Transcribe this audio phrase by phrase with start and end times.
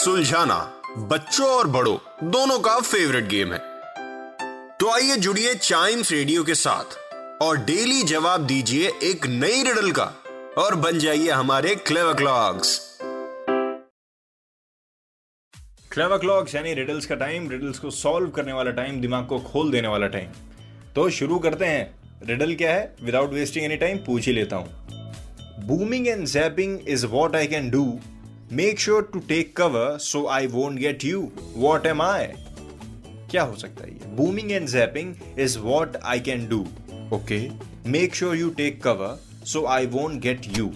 [0.00, 0.56] सुलझाना,
[1.08, 1.96] बच्चों और बड़ों,
[2.30, 3.58] दोनों का फेवरेट गेम है।
[4.78, 6.96] तो आइए जुड़िए चाइम्स रेडियो के साथ
[7.42, 10.04] और डेली जवाब दीजिए एक नई रिडल का
[10.58, 12.78] और बन जाइए हमारे क्लेव क्लॉक्स
[15.92, 19.70] क्लेवर क्लॉक्स यानी रिडल्स का टाइम रिडल्स को सॉल्व करने वाला टाइम दिमाग को खोल
[19.70, 20.30] देने वाला टाइम
[20.94, 22.94] तो शुरू करते हैं। रिडल क्या है?
[23.02, 27.70] विदाउट वेस्टिंग एनी टाइम पूछ ही लेता हूँ। Booming and zapping is what I can
[27.70, 27.84] do
[28.52, 32.26] make sure to take cover so I won't get you what am I
[33.30, 34.06] क्या हो सकता है ये?
[34.16, 36.60] Booming and zapping is what I can do
[37.16, 37.38] okay
[37.90, 40.70] make sure you take cover so I won't get you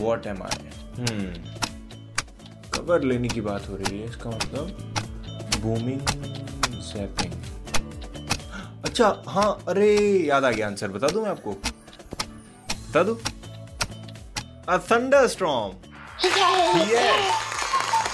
[0.00, 0.70] what am I
[2.74, 4.66] cover लेने की बात हो रही है, इसका मतलब
[5.62, 6.00] बूमिंग
[6.88, 7.32] जैपिंग
[8.84, 11.52] अच्छा हाँ अरे, याद आ गया आंसर बता दूँ मैं आपको?
[11.52, 13.18] बता दूँ?
[14.68, 15.89] अ थंडरस्टॉर्म
[16.22, 17.38] यस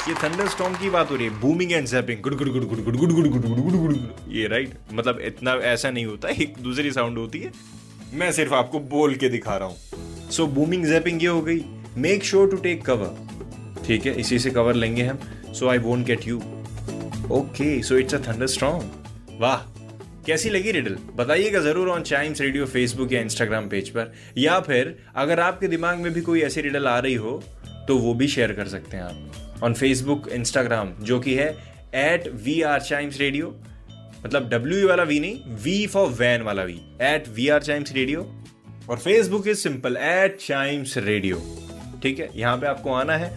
[0.08, 2.96] ये थंडरस्टॉर्म की बात हो रही है booming and zapping good good good good good
[2.96, 6.92] good good good good good good ये राइट मतलब इतना ऐसा नहीं होता एक दूसरी
[6.92, 7.50] साउंड होती है
[8.14, 11.64] मैं सिर्फ़ आपको बोल के दिखा रहा हूँ सो बूमिंग जैपिंग ये हो गई
[11.98, 15.18] make sure to take cover ठीक है इसी से कवर लेंगे हम
[15.52, 16.38] so I won't get you
[17.32, 19.56] okay so it's a thunder thunderstorm वाह
[20.26, 24.96] कैसी लगी रिडल बताइएगा ज़रूर ऑन चाइम्स रेडियो फेसबुक या इंस्टाग्राम पेज पर या फिर
[25.16, 27.42] अगर आपके दिमाग में भी कोई ऐसी रिडल आ रही हो
[27.88, 31.48] तो वो भी शेयर कर सकते हैं आप। ऑन फेसबुक इंस्टाग्राम जो कि है
[31.96, 33.54] at we are Chimes radio
[34.24, 38.20] मतलब डब्ल्यू वाला वी नहीं वी फॉर वैन वाला V at we are Chimes radio
[38.90, 41.42] और Facebook is simple at Chimes radio
[42.02, 43.30] ठीक है, यहाँ पे आपको आना है।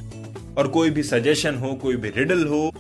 [0.58, 2.72] और कोई भी सजेशन हो, कोई भी रिडल हो,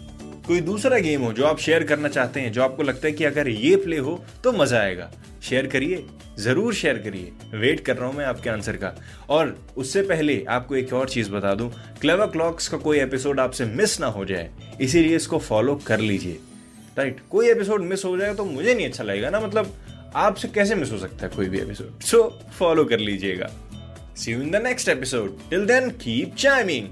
[0.47, 3.23] कोई दूसरा गेम हो, जो आप शेयर करना चाहते हैं, जो आपको लगता है कि
[3.23, 5.09] अगर ये प्ले हो तो मज़ा आएगा।
[5.41, 6.05] शेयर करिए।
[6.39, 8.93] ज़रूर शेयर करिए। वेट कर रहा हूँ मैं आपके आंसर का।
[9.29, 13.65] और उससे पहले आपको एक और चीज़ बता दूँ क्लेवर क्लॉक्स का कोई एपिसोड आपसे
[13.65, 14.49] मिस ना हो जाए,
[14.81, 16.39] इसीलिए इसको फॉलो कर लीजिए।
[16.97, 19.73] राइट कोई एपिसोड मिस हो जाए तो मुझे नहीं अच्छा लगेगा ना मतलब
[20.15, 22.23] आपसे कैसे मिस हो सकता है कोई भी एपिसोड सो
[22.59, 23.49] फॉलो कर लीजिएगा।
[24.17, 26.87] See you in the next episode till then keep chiming